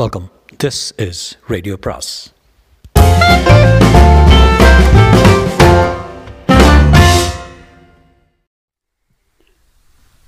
[0.00, 0.26] Welcome
[0.62, 1.20] this is
[1.52, 2.10] radio பிராஸ்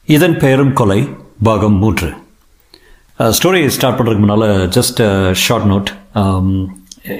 [0.08, 0.98] இதன் பெயரும் கொலை
[1.48, 2.08] பாகம் மூன்று.
[3.38, 5.00] ஸ்டோரி ஸ்டார்ட் பண்ணுறதுக்கு முன்னால் ஜஸ்ட்
[5.44, 5.90] ஷார்ட் நோட்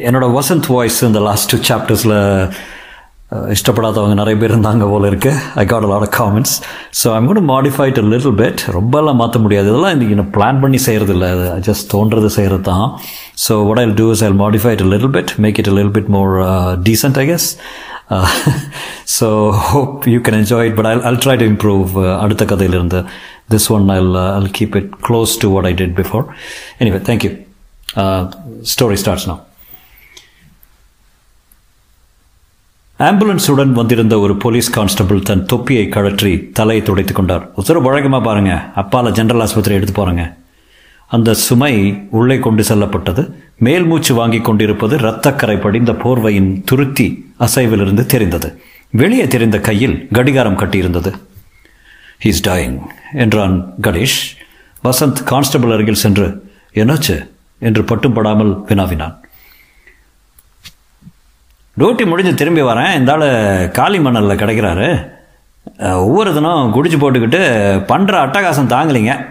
[0.09, 2.17] என்னோட வசந்த் வாய்ஸ் இந்த லாஸ்ட் டூ சாப்டர்ஸில்
[3.55, 6.55] இஷ்டப்படாதவங்க நிறைய பேர் இருந்தாங்க போல் இருக்கு I got lot of comments
[7.01, 11.14] so I'm கூட மாடிஃபைட் லிட்டில் பெட் ரொம்பலாம் மாற்ற முடியாது இதெல்லாம் இன்றைக்கி நான் பிளான் பண்ணி செய்கிறது
[11.14, 12.87] இல்லை அது ஜஸ்ட் தோன்றது செய்கிறது தான்
[13.47, 16.33] so what I'll do is I'll modified little bit make it little bit more
[16.88, 17.48] decent I guess
[19.15, 19.29] so
[19.69, 21.88] hope you can enjoy it but I'll all try to improve
[22.19, 23.01] அடுத்த கதையிலிருந்து
[23.51, 26.27] this one I'll all keep it close to what I did before
[26.80, 27.32] anyway thank you
[28.74, 29.43] story starts நான்
[32.98, 37.51] ஆம்புலன்ஸுடன் வந்திருந்த ஒரு police constable தன் தொப்பியை கழற்றி தலையை துடைத்து கொண்டார்.
[37.55, 38.73] உத்தரவு வழக்கமாக பாருங்க.
[38.77, 40.35] அப்பால ஜெனரல் ஆஸ்பத்திரி எடுத்து போறேங்க.
[41.09, 43.43] அந்த சுமை உள்ளே கொண்டு செல்லப்பட்டது.
[43.59, 48.63] மேல் மூச்சு வாங்கிக் கொண்டிருப்பது இரத்தக்கரை படிந்த போர்வையின் துருத்தி அசைவிலிருந்து தெரிந்தது.
[48.91, 51.13] வெளியே தெரிந்த கையில் கடிகாரம் கட்டியிருந்தது.
[52.24, 52.80] ஹீஸ் டாயிங்
[53.13, 54.38] என்றான் கணேஷ்.
[54.85, 57.30] வசந்த் கான்ஸ்டபிள் அருகில் சென்று என்னாச்சு?
[57.59, 59.24] என்று பட்டும் படாமல் வினாவினான்.
[61.79, 62.95] டியூட்டி முடிஞ்சு திரும்பி வரேன்.
[62.95, 65.12] இந்த ஆள் காளி மணலில் கிடைக்கிறாரு.
[65.78, 67.41] ஒவ்வொரு தினம் குடிச்சு போட்டுக்கிட்டு
[67.91, 69.27] பண்ணுற அட்டகாசம் தாங்கலைங்க.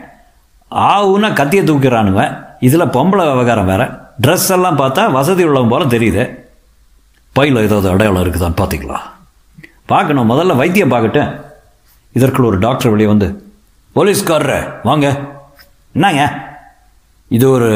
[0.71, 2.45] ஆவுன்னா கத்தியை தூக்கிறானுங்க.
[2.59, 3.87] இதில் பொம்பளை விவகாரம் வேறு.
[4.21, 6.35] ட்ரெஸ் எல்லாம் பார்த்தா வசதி உள்ளவன் போல் தெரியுது.
[7.31, 8.99] பையில் ஏதாவது அடையாளம் இருக்குதான்னு பார்த்திங்களா
[9.85, 10.31] பார்க்கணும்.
[10.31, 11.41] முதல்ல வைத்தியம் பார்க்கட்டும்.
[12.13, 13.53] இதற்குள் ஒரு டாக்டர் வெளியே வந்து
[13.95, 15.19] போலீஸ்காரரு வாங்க.
[15.93, 16.23] என்னங்க?
[17.27, 17.71] இது ஒரு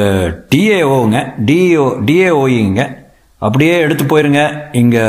[0.55, 3.05] டிஏஓங்க டிஓ டிஏஓஇங்க
[3.37, 4.65] அப்படியே எடுத்து போயிருங்க.
[4.71, 5.03] இங்கே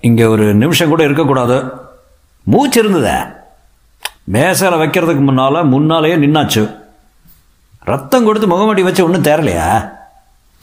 [0.00, 1.64] இங்கே ஒரு நிமிஷம் கூட இருக்கக்கூடாது.
[2.42, 3.16] மூச்சு இருந்ததே.
[4.24, 6.74] மேசையில் வைக்கிறதுக்கு முன்னால் முன்னாலேயே நின்னாச்சு.
[7.80, 9.90] ரத்தம் கொடுத்து முகமடி வச்சு ஒன்றும் தேரலையா?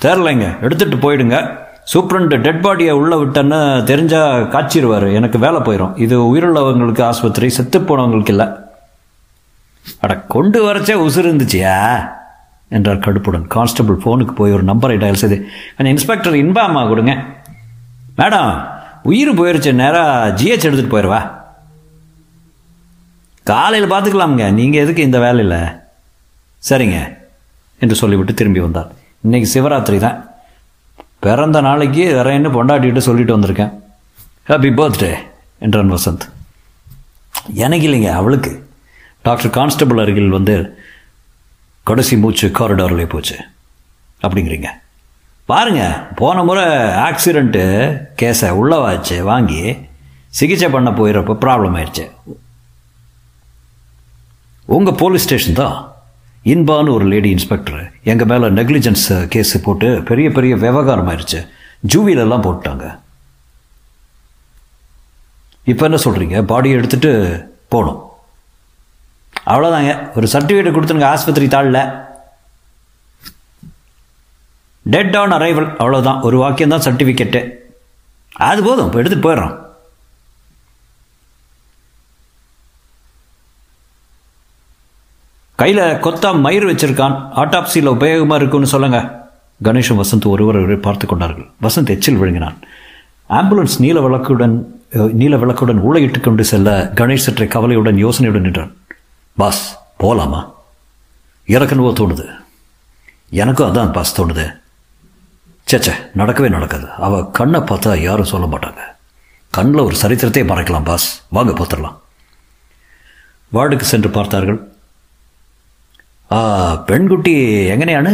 [0.02, 0.60] தேரலைங்க.
[0.60, 1.60] எடுத்துட்டு போயிடுங்க.
[1.94, 3.60] சூப்ரண்ட் டெட் பாடியை உள்ளே விட்டேன்னு
[3.92, 8.48] தெரிஞ்சால் காய்ச்சிடுவார் எனக்கு வேலை போயிடும் இது உயிருள்ளவங்களுக்கு ஆஸ்பத்திரி செத்து போனவங்களுக்கு இல்லை.
[10.00, 11.76] அட கொண்டு வரச்சே உசுறு இருந்துச்சியா?
[12.72, 13.48] என்றார் கடுப்புடன்.
[13.56, 15.38] கான்ஸ்டபிள் ஃபோனுக்கு போய் ஒரு நம்பரை டயல் செய்து
[15.78, 17.14] கொஞ்சம் இன்ஸ்பெக்டர் இன்பாமா கொடுங்க.
[18.18, 18.52] மேடம்
[19.04, 21.22] உயிர் போயிருச்சு நேராக ஜிஹெச் எடுத்துகிட்டு போயிடுவா
[23.44, 25.62] காலையில் பார்த்துக்கலாமுங்க நீங்கள் எதுக்கு இந்த வேலையில்?
[26.70, 26.98] சரிங்க
[27.80, 28.92] என்று சொல்லிவிட்டு திரும்பி வந்தார்.
[29.22, 30.18] இன்னைக்கு சிவராத்திரி தான்.
[31.20, 33.74] பிறந்த நாளைக்கு வேற பொண்டாட்டிகிட்டு சொல்லிட்டு வந்திருக்கேன்.
[34.48, 35.12] ஹாப்பி பர்த்டே
[35.60, 36.26] என்றான் வசந்த்.
[37.54, 38.52] எனக்கு இல்லைங்க அவளுக்கு.
[39.22, 40.56] டாக்டர் கான்ஸ்டபிள் அருகில் வந்து
[41.92, 43.38] கடைசி மூச்சு காரிடார்லேயே போச்சு.
[44.26, 44.70] அப்படிங்கிறீங்க.
[45.52, 45.84] பாருங்க
[46.20, 46.66] போன முறை
[47.08, 47.64] ஆக்சிடெண்ட்டு
[48.20, 49.64] கேஸை உள்ளவாச்சு வாங்கி
[50.40, 52.06] சிகிச்சை பண்ண போயிடுறப்ப ப்ராப்ளம் ஆயிடுச்சு.
[54.76, 55.78] உங்கள் போலீஸ் ஸ்டேஷன் தான்.
[56.52, 57.82] இன்பான்னு ஒரு லேடி இன்ஸ்பெக்டர்
[58.12, 61.40] எங்கள் மேலே நெக்லிஜென்ஸ் கேஸ் போட்டு பெரிய பெரிய விவகாரம் ஆயிடுச்சு.
[61.94, 62.86] ஜூவிலெல்லாம் போட்டாங்க.
[65.74, 67.12] இப்போ என்ன சொல்கிறீங்க பாடியை எடுத்துட்டு
[67.74, 68.02] போகணும்.
[69.50, 71.82] அவ்வளோதாங்க ஒரு சர்டிஃபிகேட் கொடுத்துருங்க ஆஸ்பத்திரி தாளில்.
[74.94, 77.42] டெட் ஆன் அரைவல் அவ்வளோதான் ஒரு வாக்கியம் தான் சர்டிஃபிகேட்டு
[78.48, 78.88] அது போதும்.
[78.88, 79.56] இப்போ எடுத்துகிட்டு போயிடுறோம்.
[85.62, 87.16] கையில் கொத்தா மயிர் வச்சிருக்கான்.
[87.42, 89.00] ஆட்டாப்சியில் உபயோகமாக இருக்குன்னு சொல்லுங்க.
[89.68, 91.48] கணேஷும் வசந்த் ஒருவர் பார்த்து கொண்டார்கள்.
[91.66, 92.58] வசந்த் எச்சில் விழுங்கினான்.
[93.40, 94.56] ஆம்புலன்ஸ் நீல விளக்குடன்
[95.20, 96.70] நீல விளக்குடன் ஊழையிட்டு கொண்டு செல்ல
[97.02, 98.72] கணேஷ் சற்றை கவலையுடன் யோசனையுடன் நின்றான்.
[99.42, 99.62] பாஸ்
[99.98, 100.40] போகலாமா
[101.48, 102.26] இறக்கணுவோ தோணுது.
[103.30, 104.46] எனக்கும் அதான் பாஸ் தோணுது.
[105.72, 106.88] சேச்சே நடக்கவே நடக்காது.
[107.08, 108.82] அவள் கண்ணை பார்த்தா யாரும் சொல்ல மாட்டாங்க.
[109.50, 111.08] கண்ணில் ஒரு சரித்திரத்தையே மறைக்கலாம் பாஸ்.
[111.30, 111.98] வாங்க பார்த்துடலாம்
[113.54, 114.60] வார்டுக்கு சென்று பார்த்தார்கள்.
[116.32, 116.40] ஆ
[116.88, 117.36] பெண்குட்டி
[117.74, 118.14] எங்கனையானு?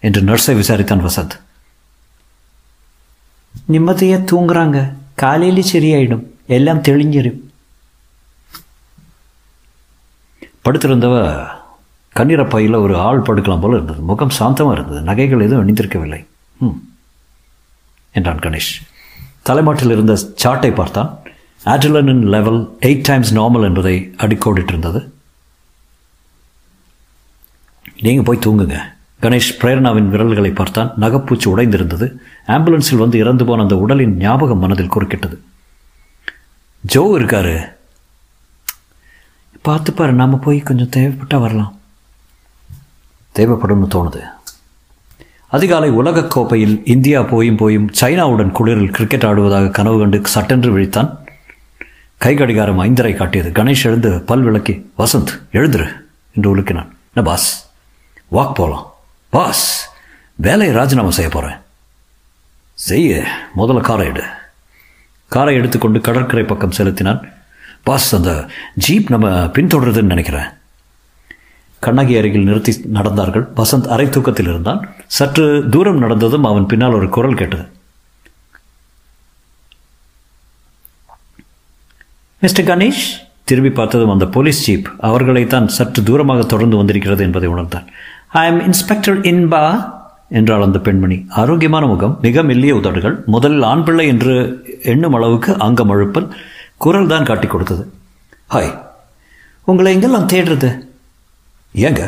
[0.00, 1.36] என்று நர்ஸை விசாரித்தான் வசந்த்.
[3.64, 4.92] நிம்மதியாக தூங்குறாங்க.
[5.14, 6.26] காலையில் சரியாயிடும்.
[6.46, 7.49] எல்லாம் தெளிஞ்சிடும்
[10.64, 11.46] படுத்திருந்தவ
[12.14, 14.00] கண்ணீர ஒரு ஆள் படுக்கலாம் போல இருந்தது.
[14.00, 15.00] முகம் சாந்தமாக இருந்தது.
[15.00, 16.26] நகைகள் எதுவும் அணிந்திருக்கவில்லை.
[16.58, 16.78] ம்
[18.12, 18.72] என்றான் கணேஷ்.
[19.42, 21.18] தலைமாட்டில் இருந்த சார்ட்டை பார்த்தான்.
[21.64, 25.08] ஆட்ரிலனின் லெவல் எயிட் டைம்ஸ் நார்மல் என்பதை அடிக்கோடிட்டிருந்தது.
[28.00, 28.78] நீங்கள் போய் தூங்குங்க.
[29.22, 30.92] கணேஷ் பிரேரணாவின் விரல்களை பார்த்தான்.
[31.00, 32.16] நகைப்பூச்சி உடைந்திருந்தது.
[32.46, 35.36] ஆம்புலன்ஸில் வந்து இறந்து போன அந்த உடலின் ஞாபகம் மனதில் குறுக்கிட்டது.
[36.80, 37.78] ஜோ இருக்காரு.
[39.62, 41.78] பார்த்து பாரு போய் கொஞ்சம் தேவைப்பட்டால் வரலாம்.
[43.34, 44.22] தேவைப்படும்னு தோணுது.
[45.48, 51.16] அதிகாலை உலகக் கோப்பையில் இந்தியா போயும் போயும் சைனாவுடன் குளிரில் கிரிக்கெட் ஆடுவதாக கனவு கண்டு சட்டென்று விழித்தான்.
[52.18, 53.50] கை கடிகாரம் ஐந்தரை காட்டியது.
[53.50, 55.96] கணேஷ் எழுந்து பல் விளக்கி வசந்த் எழுந்துரு
[56.34, 56.88] என்று உலுக்கினான்.
[57.14, 57.70] என்ன பாஸ்?
[58.14, 58.94] வாக் போகலாம்
[59.28, 59.90] பாஸ்
[60.34, 61.58] வேலையை ராஜினாமா செய்ய போகிறேன்
[62.74, 64.24] செய்ய முதல்ல காரை எடு.
[65.28, 67.32] காரை எடுத்துக்கொண்டு கடற்கரை பக்கம் செலுத்தினான்.
[67.82, 68.46] பாஸ் அந்த
[68.88, 70.48] ஜீப் நம்ம பின்தொடருதுன்னு நினைக்கிறேன்.
[71.78, 73.46] கண்ணகி அருகில் நிறுத்தி நடந்தார்கள்.
[73.56, 74.88] வசந்த் அரை தூக்கத்தில் இருந்தான்.
[75.06, 77.66] சற்று தூரம் நடந்ததும் அவன் பின்னால் ஒரு குரல் கேட்டது.
[82.40, 83.06] மிஸ்டர் கணேஷ்
[83.44, 87.86] திரும்பி பார்த்ததும் அந்த போலீஸ் ஜீப் அவர்களைத்தான் சற்று தூரமாக தொடர்ந்து வந்திருக்கிறது என்பதை உணர்ந்தான்.
[88.28, 89.92] ஐ எம் இன்ஸ்பெக்டர் இன்பா
[90.28, 91.26] என்றாள் அந்த பெண்மணி.
[91.28, 94.34] ஆரோக்கியமான முகம் மிக மெல்லிய உதடுகள் முதலில் ஆண் பிள்ளை என்று
[94.82, 96.28] எண்ணும் அளவுக்கு அங்கம் அழுப்பல்
[96.82, 97.82] குரல் தான் காட்டி கொடுத்தது.
[98.52, 98.70] ஹாய்.
[99.70, 100.70] உங்களை எங்கெல்லாம் தேடுறது?
[101.86, 102.02] ஏங்க?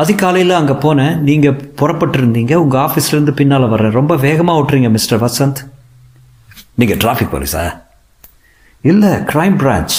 [0.00, 5.60] அதிகாலையில் அங்கே போனேன் நீங்கள் புறப்பட்டிருந்தீங்க உங்கள் ஆஃபீஸ்லேருந்து பின்னால் வர்றேன் ரொம்ப வேகமாக ஓட்டுறீங்க மிஸ்டர் வசந்த்.
[6.74, 7.62] நீங்கள் டிராஃபிக் போலீஸா?
[8.90, 9.96] இல்லை க்ரைம் பிரான்ச்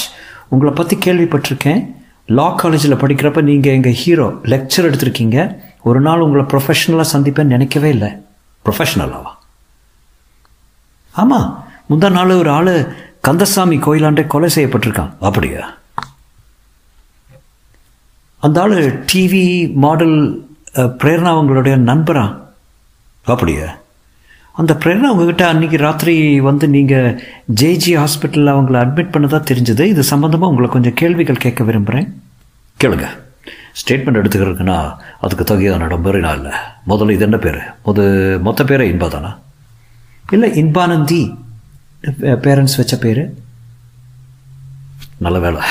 [0.54, 1.82] உங்களை பற்றி கேள்விப்பட்டிருக்கேன்.
[2.40, 5.38] லா காலேஜில் படிக்கிறப்ப நீங்கள் எங்கள் ஹீரோ லெக்சர் எடுத்திருக்கீங்க.
[5.90, 8.12] ஒரு நாள் உங்களை ப்ரொஃபஷனலாக சந்திப்பேன்னு நினைக்கவே இல்லை.
[8.66, 9.32] ப்ரொஃபஷனலாவா
[11.22, 11.48] ஆமாம்
[11.90, 12.74] முந்தா நாள் ஒரு ஆள்
[13.28, 15.12] கந்தசாமி கோயிலாண்டே கொலை செய்யப்பட்டிருக்கான்.
[15.28, 15.64] அப்படியா?
[18.46, 18.78] அந்த ஆள்
[19.12, 19.46] டிவி
[19.84, 20.18] மாடல்
[21.02, 22.26] பிரேரணா அவங்களுடைய நண்பரா?
[23.34, 23.68] அப்படியா?
[24.62, 26.16] அந்த பிரேரணா உங்ககிட்ட அன்னைக்கு ராத்திரி
[26.48, 27.20] வந்து நீங்கள்
[27.60, 29.84] ஜேஜி ஹாஸ்பிட்டலில் அவங்கள அட்மிட் பண்ணதா தெரிஞ்சது.
[29.94, 32.08] இது சம்மந்தமாக உங்களை கொஞ்சம் கேள்விகள் கேட்க விரும்புகிறேன்
[32.80, 33.08] கேளுங்க.
[33.80, 34.80] ஸ்டேட்மெண்ட் எடுத்துக்கிறதுக்குன்னா
[35.26, 36.56] அதுக்கு தகுதியான நம்பர் நான் இல்லை.
[36.92, 37.62] முதல்ல இது என்ன பேர்?
[37.86, 38.00] முத
[38.48, 39.32] மொத்த பேரே இன்பா தானா?
[40.36, 41.22] இல்லை இன்பானந்தி
[42.46, 43.24] பேரண்ட்ஸ் வச்ச பேர்?
[45.26, 45.62] நல்ல வேலை.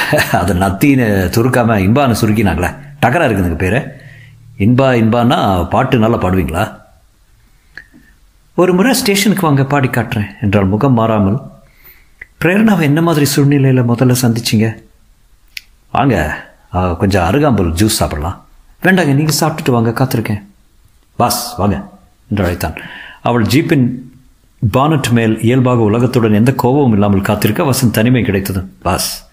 [0.41, 1.06] அது நத்தின்னு
[1.37, 2.71] துருக்காமல் இன்பான்னு சுருக்கினாங்களே.
[3.03, 3.79] டக்கராக இருக்குதுங்க பேர்.
[4.65, 5.38] இன்பா இன்பான்னா
[5.75, 6.65] பாட்டு நல்லா பாடுவீங்களா?
[8.61, 11.38] ஒரு முறை ஸ்டேஷனுக்கு வாங்க பாடி காட்டுறேன் என்றால் முகம் மாறாமல்
[12.43, 14.69] பிரேரணாவை என்ன மாதிரி சூழ்நிலையில் முதல்ல சந்திச்சிங்க?
[15.97, 16.17] வாங்க
[17.00, 18.37] கொஞ்சம் அருகாம்புல் ஜூஸ் சாப்பிடலாம்.
[18.85, 20.43] வேண்டாங்க நீங்கள் சாப்பிட்டுட்டு வாங்க காத்திருக்கேன்.
[21.21, 21.77] பாஸ் வாங்க
[22.31, 22.79] என்று அழைத்தான்.
[23.29, 23.87] அவள் ஜீப்பின்
[24.73, 28.62] பானட் மேல் இயல்பாக உலகத்துடன் எந்த கோபமும் இல்லாமல் காத்திருக்க வசந்த் தனிமை கிடைத்தது.
[28.83, 29.29] பாஸ்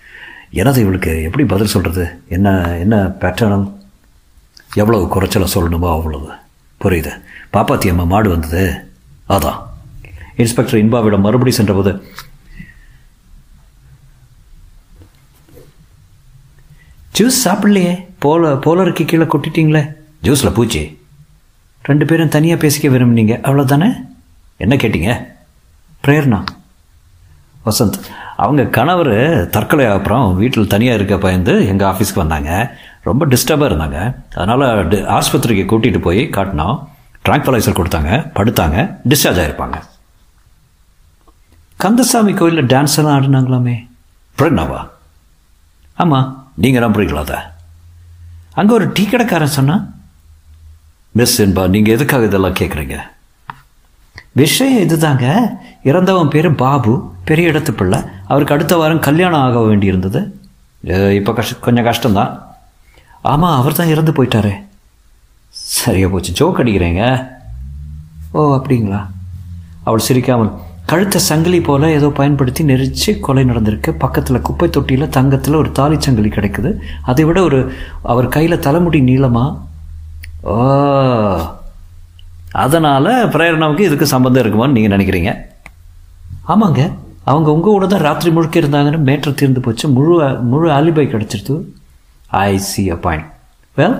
[0.51, 1.23] எனது இவளுக்கு?
[1.23, 3.73] எப்படி பதில் சொல்கிறது என்ன என்ன பேட்டர்னும்
[4.73, 6.29] எவ்வளவு குறைச்சலை சொல்லணுமோ அவ்வளவு.
[6.81, 7.11] புரியுது.
[7.53, 8.91] பாப்பாத்தி அம்மா மாடு வந்தது.
[9.29, 9.59] அதான்
[10.35, 12.03] இன்ஸ்பெக்டர் இன்பாவிடம் மறுபடி சென்றபோது
[17.19, 18.05] ஜூஸ் சாப்பிடலையே?
[18.19, 19.93] போல போலருக்கு கீழே கொட்டிட்டீங்களே?
[20.23, 20.97] ஜூஸில் பூச்சி.
[21.81, 23.33] ரெண்டு பேரும் தனியாக பேசிக்க விரும்புனீங்க.
[23.47, 24.15] அவ்வளோதானே
[24.63, 25.11] என்ன கேட்டீங்க?
[26.03, 26.39] பிரேரணா.
[27.65, 27.97] வசந்த்
[28.43, 29.15] அவங்க கணவர்
[29.49, 32.51] தற்கொலை அப்புறம் வீட்டில் தனியாக இருக்க பயந்து எங்கள் ஆஃபீஸ்க்கு வந்தாங்க.
[33.07, 33.99] ரொம்ப டிஸ்டர்பாக இருந்தாங்க.
[34.35, 34.65] அதனால்
[35.17, 36.77] ஆஸ்பத்திரிக்கு கூட்டிகிட்டு போய் காட்டினோம்.
[37.25, 38.77] ட்ராங்க்வலைசர் கொடுத்தாங்க படுத்தாங்க
[39.09, 39.77] டிஸ்சார்ஜ் ஆகிருப்பாங்க
[41.83, 43.75] கந்தசாமி கோயிலில் டான்ஸ் எல்லாம் ஆடினாங்களாமே?
[44.37, 44.79] பிரக்னாவா
[46.01, 46.29] ஆமாம்
[46.63, 47.39] நீங்கள் நம்புறீங்களா அதை.
[48.59, 49.83] அங்கே ஒரு டீ கடைக்காரன் சொன்னான்.
[51.11, 52.97] மிஸ் என்பா நீங்கள் எதுக்காக இதெல்லாம் கேட்குறீங்க
[54.41, 55.25] விஷயம் இதுதாங்க.
[55.89, 56.93] இறந்தவன் பேர் பாபு
[57.29, 57.99] பெரிய இடத்து பிள்ளை.
[58.31, 60.21] அவருக்கு அடுத்த வாரம் கல்யாணம் ஆக வேண்டியிருந்தது.
[61.19, 62.31] இப்போ கஷ்ட கொஞ்சம் கஷ்டம்தான்.
[63.31, 64.53] ஆமாம் அவர் தான் இறந்து போயிட்டாரே.
[65.77, 67.03] சரியா போச்சு ஜோக் அடிக்கிறேங்க.
[68.37, 68.99] ஓ அப்படிங்களா?
[69.87, 70.51] அவள் சிரிக்காமல்
[70.91, 73.91] கழுத்த சங்கிலி போல் ஏதோ பயன்படுத்தி நெரிச்சு கொலை நடந்திருக்கு.
[74.03, 76.71] பக்கத்தில் குப்பை தொட்டியில் தங்கத்தில் ஒரு தாலி சங்கிலி கிடைக்குது.
[77.11, 77.59] அதை விட ஒரு
[78.13, 79.57] அவர் கையில் தலைமுடி நீளமாக
[80.53, 80.57] ஓ
[82.51, 85.31] அதனால் பிரேரணாவுக்கு இதுக்கு சம்மந்தம் இருக்குமான்னு நீங்கள் நினைக்கிறீங்க?
[86.53, 86.81] ஆமாங்க.
[87.23, 89.87] அவங்க உங்கள் கூட தான் ராத்திரி முழுக்க இருந்தாங்கன்னு மேட்ரு தீர்ந்து போச்சு.
[89.87, 91.55] முழு முழு ஆலிபை கிடச்சிருது.
[92.27, 93.25] I see a point
[93.77, 93.97] well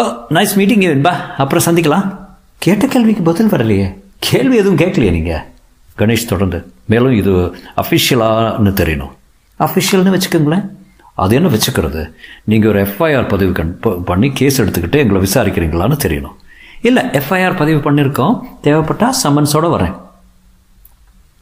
[0.00, 0.02] oh
[0.36, 2.06] nice meeting வேணும்பா அப்புறம் சந்திக்கலாம்.
[2.58, 3.94] கேட்ட கேள்விக்கு பதில் வரலையே.
[4.18, 5.42] கேள்வி எதுவும் கேட்கலையே நீங்கள்
[5.98, 6.72] கணேஷ் தொடர்ந்து.
[6.86, 7.32] மேலும் இது
[7.82, 9.10] அஃபிஷியலான்னு தெரியணும்.
[9.60, 10.66] அஃபிஷியல்னு வச்சுக்கோங்களேன்.
[11.14, 12.12] அது என்ன வச்சுக்கிறது?
[12.44, 16.36] நீங்கள் ஒரு எஃப்ஐஆர் பதிவு கண் பண்ணி கேஸ் எடுத்துக்கிட்டு எங்களை விசாரிக்கிறீங்களான்னு தெரியணும்.
[16.82, 20.00] இல்லை எஃப்ஐஆர் பதிவு பண்ணியிருக்கோம் தேவைப்பட்டால் சம்மன்ஸோடு வரேன்.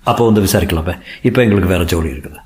[0.05, 2.37] அப்போ வந்து விசாரிக்கலாமே இப்போ எங்களுக்கு வேறு ஜோலி இருக்குது.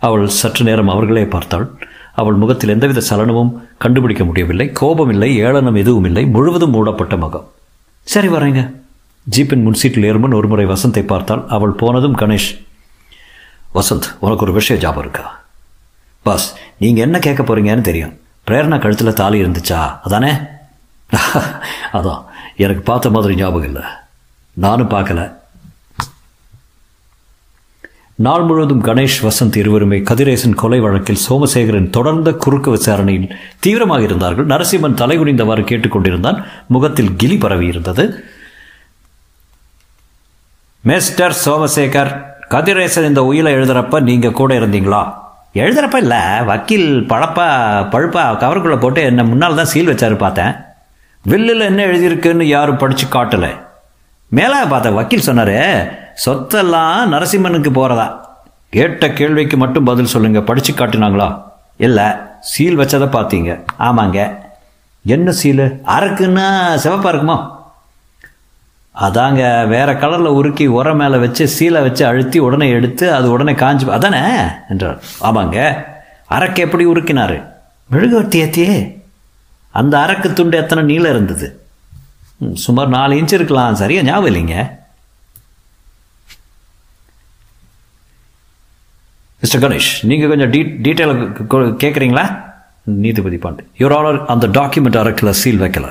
[0.00, 1.70] அவள் சற்று நேரம் அவர்களே பார்த்தாள்.
[2.14, 4.72] அவள் முகத்தில் எந்தவித சலனமும் கண்டுபிடிக்க முடியவில்லை.
[4.72, 6.24] கோபம் இல்லை ஏளனம் எதுவும் இல்லை.
[6.24, 7.50] முழுவதும் மூடப்பட்ட முகம்.
[8.02, 8.72] சரி வரேங்க.
[9.36, 11.44] ஜீப்பின் முன்சீட்டில் ஏறுமன் ஒருமுறை வசந்தை பார்த்தாள்.
[11.48, 12.64] அவள் போனதும் கணேஷ்
[13.74, 15.40] வசந்த் உனக்கு ஒரு விஷயம் ஜாபம் இருக்கா?
[16.22, 18.20] பாஸ் நீங்கள் என்ன கேட்க போறீங்கன்னு தெரியும்.
[18.46, 20.00] பிரேரணா கழுத்தில் தாலி இருந்துச்சா?
[20.02, 20.32] அதானே?
[21.92, 22.24] அதான்.
[22.56, 23.82] எனக்கு பார்த்த மாதிரி ஞாபகம் இல்லை.
[24.54, 25.32] நானும் பார்க்கல.
[28.14, 34.46] நாள் முழுவதும் கணேஷ் வசந்த் இருவருமே கதிரேசன் கொலை வழக்கில் சோமசேகரன் தொடர்ந்த குறுக்கு விசாரணையில் தீவிரமாக இருந்தார்கள்.
[34.46, 38.24] நரசிம்மன் தலைகுனிந்தவாறு கேட்டுக்கொண்டிருந்தான் முகத்தில் கிலி பரவி இருந்தது.
[40.82, 42.12] மிஸ்டர் சோமசேகர்
[42.48, 45.14] கதிரேசன் இந்த உயிலை எழுதுறப்ப நீங்க கூட இருந்தீங்களா?
[45.54, 47.46] எழுதுறப்ப இல்லை வக்கீல் பழப்பா
[47.94, 50.54] பழுப்பா கவருக்குள்ளே போட்டு என்ன முன்னால் தான் சீல் வச்சாரு பார்த்தேன்.
[51.24, 53.60] வில்லில் என்ன எழுதியிருக்குன்னு யாரும் படித்து காட்டலை.
[54.28, 55.48] மேலே பார்த்த வக்கீல் சொன்னார்
[56.26, 58.20] சொத்தெல்லாம் நரசிம்மனுக்கு போகிறதா
[58.70, 61.42] கேட்ட கேள்விக்கு மட்டும் பதில் சொல்லுங்கள் படித்து காட்டினாங்களா?
[61.76, 62.04] இல்லை
[62.40, 63.64] சீல் வச்சதை பார்த்தீங்க.
[63.78, 64.36] ஆமாங்க.
[65.04, 65.80] என்ன சீல்?
[65.86, 67.66] அரக்குன்னா சிவப்பாக இருக்குமா?
[69.00, 73.90] அதாங்க வேற கலரில் உருக்கி உரம் மேலே வச்சு சீலை வச்சு அழுத்தி உடனே எடுத்து அது உடனே காஞ்சி
[73.90, 74.44] அதானே?
[74.68, 75.02] என்றார்.
[75.20, 75.84] ஆமாங்க.
[76.30, 77.42] அரக்கு எப்படி உருக்கினாரு?
[77.90, 79.01] மெழுகுவர்த்தி ஏத்தியே.
[79.80, 81.46] அந்த அரக்கு துண்டு எத்தனை நீளம் இருந்தது?
[82.38, 83.74] ம், சுமார் நாலு இன்ச் இருக்கலாம்.
[83.74, 84.02] சரியா?
[84.02, 84.56] ஞாபகம் இல்லைங்க.
[89.42, 92.24] மிஸ்டர் கணேஷ் நீங்கள் கொஞ்சம் டீ டீட்டெயிலாக கேட்குறீங்களா
[93.04, 93.62] நீதிபதி பாண்டு.
[93.78, 95.88] யுவர் ஆனர் அந்த டாக்குமெண்ட் அரக்கில் சீல் வைக்கல.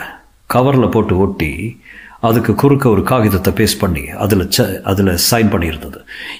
[0.53, 1.81] கவரில் போட்டு ஒட்டி
[2.27, 5.99] அதுக்கு குறுக்க ஒரு காகிதத்தை பேஸ்ட் பண்ணி அதில் ச அதில் சைன் பண்ணியிருந்தது.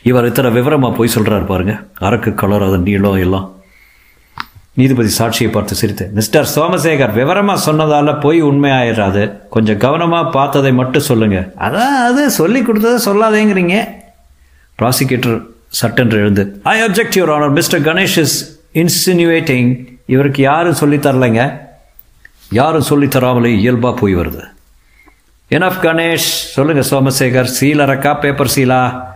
[0.09, 1.73] இவர் இத்தனை விவரமாக போய் சொல்கிறாரு பாருங்க.
[2.07, 3.47] அரக்கு கலர் அது நீளம் எல்லாம்.
[4.73, 11.51] நீதிபதி சாட்சியை பார்த்து சிரித்து மிஸ்டர் சோமசேகர் விவரமாக சொன்னதால போய் உண்மையாயிடாது கொஞ்சம் கவனமாக பார்த்ததை மட்டும் சொல்லுங்க.
[11.57, 13.87] அதான் அது சொல்லி கொடுத்ததை சொல்லாதேங்கிறீங்க.
[14.81, 21.59] ப்ராசிக்யூட்டர் சட்டென்று எழுந்து I object your honour mister Ganesh is insinuating இவருக்கு யாரும் சொல்லித் தரலைங்க.
[22.51, 24.43] யாரும் சொல்லித் தராமலே இயல்பாக போய் வருது.
[25.49, 27.49] எனஃப் கணேஷ் சொல்லுங்கள் சோமசேகர்.
[27.59, 29.09] சீலரக்கா பேப்பர் சீலா?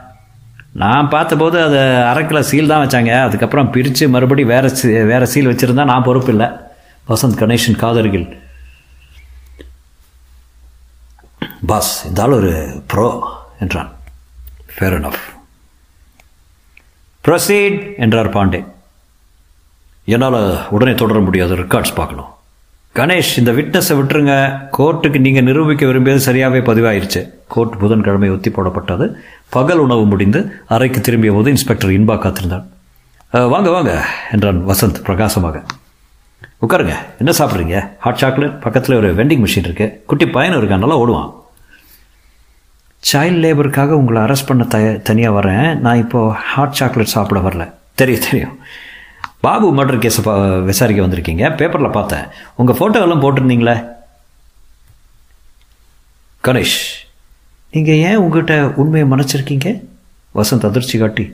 [0.81, 1.77] நான் பார்த்தபோது அது
[2.11, 3.11] அரைக்கில் சீல் தான் வச்சாங்க.
[3.27, 6.47] அதுக்கப்புறம் பிரித்து மறுபடி வேறு சீ வேறு சீல் வச்சுருந்தா நான் பொறுப்பு இல்லை.
[7.09, 8.27] வசந்த் கணேஷன் காதருகில்.
[11.69, 12.51] பாஸ் இருந்தாலும் ஒரு
[12.87, 13.07] ப்ரோ
[13.59, 13.91] என்றான்.
[14.75, 15.21] Fair enough.
[17.27, 18.61] ப்ரொசீட் என்றார் பாண்டே.
[20.13, 20.39] என்னால்
[20.69, 22.31] உடனே தொடர முடியாது ரெக்கார்ட்ஸ் பார்க்கணும்.
[22.95, 24.35] கணேஷ் இந்த விட்னஸை விட்டுருங்க.
[24.77, 27.21] கோர்ட்டுக்கு நீங்கள் நிரூபிக்க விரும்பியது சரியாகவே பதிவாயிருச்சு.
[27.47, 29.07] கோர்ட் புதன்கிழமை ஒத்தி போடப்பட்டது.
[29.49, 32.69] பகல் உணவு முடிந்து அறைக்கு திரும்பிய போது இன்ஸ்பெக்டர் இன்பா காத்திருந்தான்
[33.53, 35.63] வாங்க வாங்க என்றான் வசந்த் பிரகாசமாக.
[36.61, 37.89] உட்காருங்க என்ன சாப்பிட்றீங்க?
[37.99, 40.03] ஹாட் சாக்லேட் பக்கத்தில் ஒரு வெண்டிங் மிஷின் இருக்கு.
[40.07, 41.31] குட்டி பையனும் இருக்கான் நல்லா ஓடுவான்.
[43.11, 44.77] சைல்ட் லேபருக்காக உங்களை அரெஸ்ட் பண்ண த
[45.09, 45.77] தனியாக வரேன்.
[45.77, 47.73] நான் இப்போது ஹாட் சாக்லேட் சாப்பிட வரல.
[47.93, 48.59] தெரியும் தெரியும்.
[49.39, 51.55] பாபு மர்டர் கேஸை பா விசாரிக்க வந்திருக்கீங்க.
[51.55, 52.25] பேப்பரில் பார்த்தேன்.
[52.55, 53.75] உங்கள் ஃபோட்டோ எல்லாம் போட்டிருந்தீங்களே?
[56.43, 56.79] கணேஷ்
[57.75, 59.69] நீங்கள் ஏன் உங்ககிட்ட உண்மையை மறைச்சிருக்கீங்க
[60.35, 61.25] வசந்த் அதிர்ச்சி காட்டி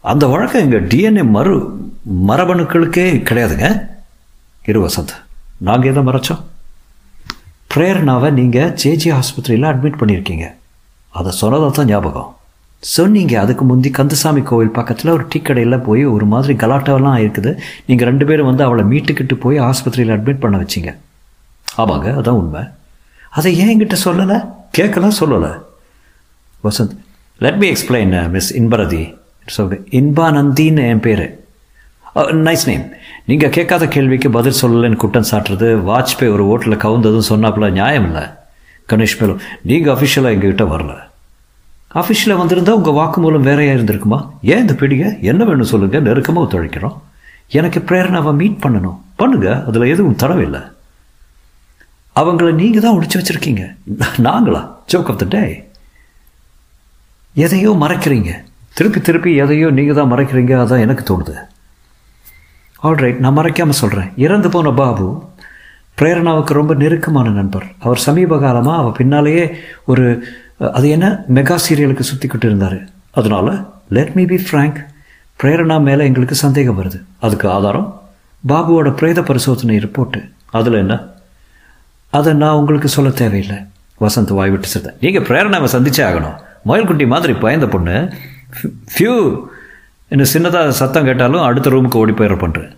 [0.00, 1.54] அந்த வழக்கம் எங்கள் டிஎன்ஏ மறு
[2.28, 3.66] மரபணுக்களுக்கே கிடையாதுங்க.
[4.66, 5.14] இரு வசந்த்
[5.68, 6.42] நாங்கள் எதை மறைச்சோம்?
[7.74, 10.46] பிரேரணாவை நீங்கள் ஜேஜி ஆஸ்பத்திரியில் அட்மிட் பண்ணியிருக்கீங்க.
[11.08, 12.36] அதை சொன்னதாக தான் ஞாபகம்.
[12.80, 17.58] சொன்னீங்க அதுக்கு முந்தி கந்தசாமி கோவில் பக்கத்தில் ஒரு டீ கடையில் போய் ஒரு மாதிரி கலாட்டாவெல்லாம் ஆயிருக்குது.
[17.86, 20.92] நீங்கள் ரெண்டு பேரும் வந்து அவளை மீட்டுக்கிட்டு போய் ஆஸ்பத்திரியில் அட்மிட் பண்ண வச்சிங்க.
[21.76, 22.62] ஆமாங்க அதான் உண்மை.
[23.30, 24.38] அதை ஏன் என்கிட்ட சொல்லலை?
[24.70, 25.52] கேட்கலாம் சொல்லலை.
[26.64, 26.94] Vasanth.
[27.44, 29.02] Let be explain miss Inbarathi
[29.54, 31.26] சொல்லுங்க இன்பானந்தின்னு என் பேர்.
[32.46, 32.84] நைஸ் uh, நேம்
[33.30, 38.24] நீங்கள் கேட்காத கேள்விக்கு பதில் சொல்லலைன்னு குட்டம் சாட்டுறது வாஜ்பேயி ஒரு ஓட்டில் கவுந்ததும் சொன்னாப்புல நியாயம் இல்லை.
[38.90, 39.40] கணேஷ் மேலும்
[39.70, 40.94] நீங்கள் அஃபிஷியலாக எங்ககிட்ட வரல.
[42.00, 44.18] அஃபிஷியலாக வந்திருந்தால் உங்கள் வாக்குமூலம் வேறையாக இருந்திருக்குமா?
[44.52, 45.06] ஏன் இந்த பிடிங்க?
[45.30, 46.98] என்ன வேணும் சொல்லுங்கள் நெருக்கமாக ஒத்துழைக்கிறோம்.
[47.60, 48.98] எனக்கு பிரேரணாவை மீட் பண்ணணும்.
[49.22, 50.62] பண்ணுங்கள் அதில் எதுவும் தடவில்லை
[52.20, 53.64] அவங்கள நீங்கள் தான் ஒழிச்சு வச்சுருக்கீங்க.
[54.28, 54.62] நாங்களா?
[54.92, 55.42] ஜோக் ஆஃப் த டே
[57.36, 58.30] எதையோ மறைக்கிறீங்க.
[58.74, 61.34] திருப்பி திருப்பி எதையோ நீங்கள் தான் மறைக்கிறீங்க அதான் எனக்கு தோணுது.
[62.82, 65.06] ஆல்ரைட் நான் மறைக்காமல் சொல்கிறேன் இறந்து போன பாபு
[66.00, 67.66] பிரேரணாவுக்கு ரொம்ப நெருக்கமான நண்பர்.
[67.78, 69.44] அவர் சமீப காலமாக அவர் பின்னாலேயே
[69.84, 70.04] ஒரு
[70.58, 72.78] அது என்ன மெகா சீரியலுக்கு சுற்றிக்கிட்டு இருந்தார்
[73.10, 73.46] அதனால
[73.96, 74.80] let me be frank
[75.42, 76.98] Prerana மேலே எங்களுக்கு சந்தேகம் வருது.
[77.18, 77.88] அதுக்கு ஆதாரம்
[78.48, 80.20] பாபுவோட பிரேத பரிசோதனை ரிப்போர்ட்டு
[80.58, 80.94] அதில் என்ன?
[82.10, 83.58] அதை நான் உங்களுக்கு சொல்ல தேவையில்லை.
[84.00, 86.38] வசந்த் வாய்விட்டு விட்டு நீங்கள் பிரேரணாவை சந்திச்சே ஆகணும்.
[86.68, 87.96] மயில்குட்டி மாதிரி பயந்த பொண்ணு
[88.92, 89.14] ஃபியூ
[90.14, 92.72] என்ன சின்னதாக சத்தம் கேட்டாலும் அடுத்த ரூமுக்கு ஓடி போயிட பண்ணுறேன்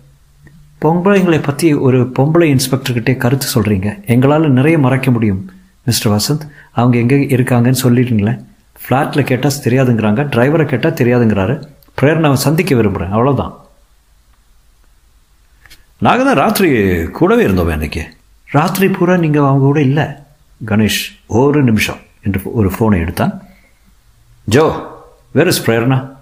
[0.83, 5.41] பொம்பளைங்களை பற்றி ஒரு பொம்பளை இன்ஸ்பெக்டர்கிட்டே கருத்து சொல்கிறீங்க எங்களால் நிறைய மறைக்க முடியும்
[5.87, 6.43] மிஸ்டர் வசந்த்.
[6.79, 8.39] அவங்க எங்கே இருக்காங்கன்னு சொல்லிடுங்களேன்.
[8.83, 11.55] ஃப்ளாட்டில் கேட்டால் தெரியாதுங்கிறாங்க டிரைவரை கேட்டால் தெரியாதுங்கிறாரு.
[11.99, 13.53] பிரேரணாவை சந்திக்க விரும்புகிறேன் அவ்வளோதான்
[16.05, 16.69] நாங்கள் தான் ராத்திரி
[17.17, 18.03] கூடவே இருந்தோம் அன்னைக்கு.
[18.55, 20.05] ராத்திரி பூரா நீங்கள் அவங்க கூட இல்லை.
[20.69, 21.01] கணேஷ்
[21.39, 23.33] ஒரு நிமிஷம் என்று ஒரு ஃபோனை எடுத்தான்.
[24.47, 24.63] Jo
[25.31, 26.15] where is Prerana?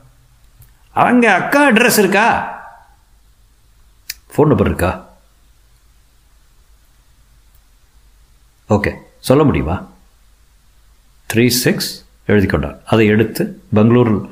[0.91, 2.25] அவங்க அக்கா அட்ரஸ் இருக்கா?
[4.35, 5.05] ஃபோன் நம்பர் இருக்கா?
[8.69, 9.85] ஓகே சொல்ல முடியுமா?
[11.33, 14.29] த்ரீ சிக்ஸ் எழுதி கொண்டார் அதை எடுத்து பெங்களூர்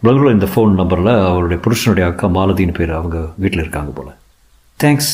[0.00, 4.16] பெங்களூர் இந்த ஃபோன் நம்பரில் அவருடைய புருஷனுடைய அக்கா மாலதின்னு பேர் அவங்க வீட்டில் இருக்காங்க போல்.
[4.80, 5.12] தேங்க்ஸ்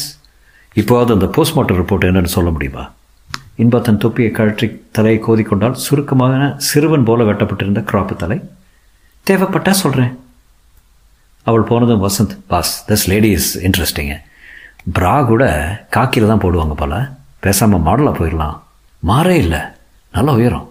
[0.75, 2.93] இப்போது அந்த போஸ்ட்மார்ட்டம் ரிப்போர்ட் என்னென்னு சொல்ல முடியுமா?
[3.63, 8.39] இன்பா தன் தொப்பியை கழற்றி தலையை கோதிக்கொண்டால் சுருக்கமாக சிறுவன் போல வெட்டப்பட்டிருந்த கிராப்பு தலை.
[9.27, 10.13] தேவைப்பட்டா சொல்கிறேன்
[11.43, 14.15] அவள் போனதும் Vasanth boss this lady is interesting
[14.99, 15.45] ப்ரா கூட
[15.97, 16.95] காக்கியில் தான் போடுவாங்க போல.
[17.41, 18.57] பேசாமல் மாடலாக போயிடலாம்
[19.11, 19.61] மாறே இல்லை.
[20.13, 20.69] நல்லா உயரம்.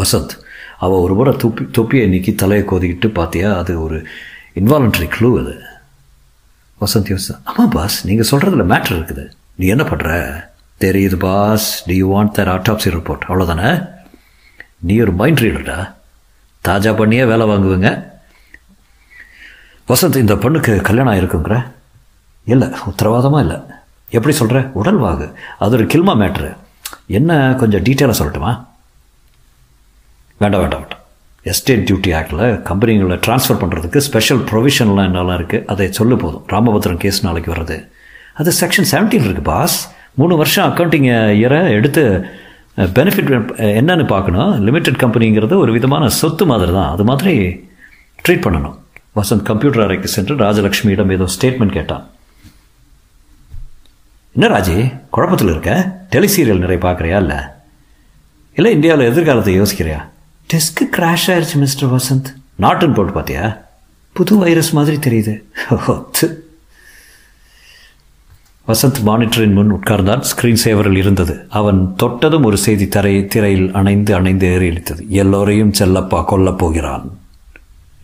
[0.00, 0.34] வசந்த்
[0.84, 3.98] அவள் ஒரு முறை தொப்பி தொப்பியை நீக்கி தலையை கோதிக்கிட்டு பார்த்தியா அது ஒரு
[4.60, 5.54] இன்வாலண்ட்ரி க்ளூ அது.
[6.80, 9.26] வசந்த் யோசிச்சா ஆமாம் பாஸ் நீங்கள் சொல்கிறதுல மேட்ரு இருக்குது.
[9.54, 10.10] நீ என்ன பண்ணுற
[10.80, 13.88] தெரியுது boss do you want the autopsy report அவ்வளோதானே
[14.78, 15.94] நீ ஒரு மைண்ட் ரீடர்டா
[16.64, 18.06] தாஜா பண்ணியே வேலை வாங்குவீங்க.
[19.88, 21.66] வசந்த் இந்த பொண்ணுக்கு கல்யாணம் ஆயிருக்குங்கிற?
[22.44, 23.56] இல்லை உத்தரவாதமாக இல்லை.
[24.10, 25.32] எப்படி சொல்கிற உடல் வாகு.
[25.58, 26.56] அது ஒரு கில்மா மேட்ரு
[27.06, 28.64] என்ன கொஞ்சம் டீட்டெயிலாக சொல்லட்டுமா?
[30.38, 31.04] வேண்டாம் வேண்டாம் வேண்டாம்.
[31.42, 36.44] எஸ்டேட் டியூட்டி ஆக்டில் கம்பெனிகளை ட்ரான்ஸ்ஃபர் பண்ணுறதுக்கு ஸ்பெஷல் ப்ரொவிஷன்லாம் என்னெல்லாம் இருக்குது அதை சொல்லு போதும்.
[36.48, 37.88] ராமபத்ரன் கேஸ் நாளைக்கு வர்றது.
[38.34, 42.24] அது செக்ஷன் செவன்டீன் இருக்குது பாஸ் மூணு வருஷம் அக்கௌண்டிங் இயரை எடுத்து
[42.76, 44.64] பெனிஃபிட் என்னன்னு பார்க்கணும்.
[44.64, 47.38] லிமிடெட் கம்பெனிங்கிறது ஒரு விதமான சொத்து மாதிரி தான் அது மாதிரி
[48.28, 48.78] ட்ரீட் பண்ணணும்.
[49.16, 52.08] வசந்த் கம்ப்யூட்டர் அறைக்கு சென்று ராஜலக்ஷ்மியிடம் ஏதோ ஸ்டேட்மெண்ட் கேட்டான்.
[54.32, 55.98] என்ன ராஜி குழப்பத்தில் இருக்க?
[56.10, 57.36] டெலி சீரியல் நிறைய பார்க்குறியா இல்லை?
[58.54, 60.04] இல்லை இந்தியாவில் எதிர்காலத்தை யோசிக்கிறியா?
[60.52, 62.34] டெஸ்க்கு கிராஷ் ஆயிடுச்சு மிஸ்டர் வசந்த்.
[62.60, 63.58] நாட்டுன்னு போட்டு பார்த்தியா?
[64.12, 65.42] புது வைரஸ் மாதிரி தெரியுது.
[68.68, 70.22] வசந்த் மானிட்டரின் முன் உட்கார்ந்தான்.
[70.30, 71.46] ஸ்கிரீன் சேவரில் இருந்தது.
[71.48, 75.08] அவன் தொட்டதும் ஒரு செய்தி தரை திரையில் அணைந்து அணைந்து ஏறியளித்தது.
[75.08, 77.18] எல்லோரையும் செல்லப்பா கொல்லப் போகிறான்.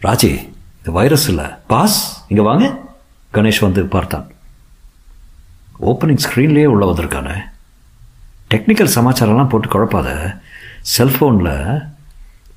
[0.02, 0.48] ராஜி
[0.80, 1.44] இது வைரஸ் இல்லை.
[1.66, 2.78] பாஸ் இங்கே வாங்க.
[3.34, 4.26] கணேஷ் வந்து பார்த்தான்.
[5.82, 7.34] ஓப்பனிங் ஸ்க்ரீன்லேயே உள்ள வந்திருக்கானே.
[8.50, 10.38] டெக்னிக்கல் சமாச்சாரம்லாம் போட்டு குழப்பாத.
[10.98, 11.92] செல்ஃபோனில்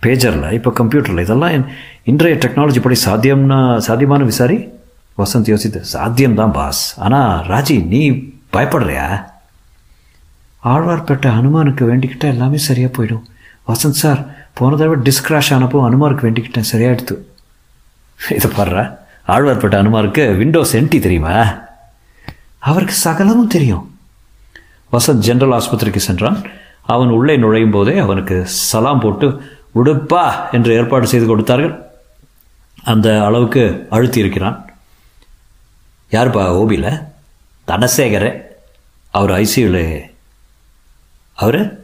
[0.01, 1.65] பேஜரில் இப்போ கம்ப்யூட்டரில் இதெல்லாம்
[2.03, 4.67] இன்றைய டெக்னாலஜி படி சாத்தியம்னா சாத்தியமான விசாரி?
[5.17, 6.99] வசந்த் யோசித்து சாத்தியம்தான் பாஸ்.
[6.99, 8.11] ஆனால் ராஜி நீ
[8.53, 9.25] பயப்படுறியா?
[10.63, 13.23] ஆழ்வார்பேட்டை அனுமானுக்கு வேண்டிக்கிட்டால் எல்லாமே சரியாக போயிடும்.
[13.67, 17.17] வசந்த் சார் போன தடவை டிஸ்கிராஷ் ஆனப்போ அனுமாருக்கு வேண்டிக்கிட்டேன் சரியாயிடுத்து.
[18.31, 18.97] இதை பாடுற
[19.27, 21.57] ஆழ்வார்பேட்டை அனுமாருக்கு விண்டோஸ் என்டி தெரியுமா?
[22.57, 23.97] அவருக்கு சகலமும் தெரியும்.
[24.91, 26.41] வசந்த் ஜென்ரல் ஆஸ்பத்திரிக்கு சென்றான்.
[26.81, 29.41] அவன் உள்ளே நுழையும் போதே அவனுக்கு சலாம் போட்டு
[29.75, 31.85] உடுப்பா என்று ஏற்பாடு செய்து கொடுத்தார்கள்.
[32.83, 34.66] அந்த அளவுக்கு அழுத்தி இருக்கிறான்
[36.11, 37.05] யாருப்பா ஓபியில்
[37.67, 38.41] தனசேகர்.
[39.09, 40.01] அவர் ஐசியூவில்
[41.33, 41.79] அவர்?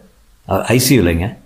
[0.45, 1.37] அவர் ஐசியூலைங்க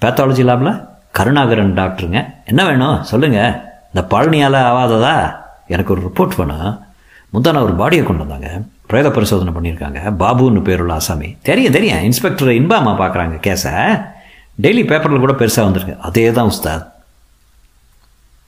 [0.00, 2.34] பேத்தாலஜி லேபில் கருணாகரன் டாக்டருங்க.
[2.44, 3.02] என்ன வேணும்?
[3.02, 3.60] சொல்லுங்கள்
[3.94, 6.84] இந்த பழனியால் ஆகாததா எனக்கு ஒரு ரிப்போர்ட் வேணும்.
[7.32, 8.60] முந்தான ஒரு பாடியை கொண்டு வந்தாங்க.
[8.86, 10.14] பிரேத பரிசோதனை பண்ணியிருக்காங்க.
[10.18, 11.36] பாபுன்னு பேருள்ள ஆசாமி.
[11.42, 12.02] தெரியும் தெரியும்.
[12.02, 14.04] இன்ஸ்பெக்டர் இன்பாமா பார்க்குறாங்க கேஸை.
[14.62, 15.96] டெய்லி பேப்பரில் கூட பெருசாக வந்திருக்கு.
[16.00, 16.86] அதே தான் உஸ்தாத்.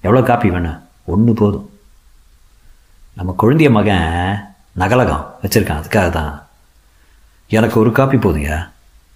[0.01, 0.83] எவ்வளோ காப்பி வேணும்?
[1.05, 1.76] ஒன்று போதும்.
[3.17, 4.39] நம்ம குழந்தைய மகன்
[4.73, 5.83] நகலகம் வச்சுருக்கான்.
[5.83, 6.47] அதுக்காக தான்.
[7.49, 8.69] எனக்கு ஒரு காப்பி போதுங்க.